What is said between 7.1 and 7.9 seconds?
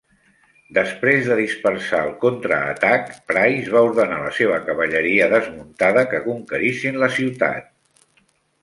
ciutat.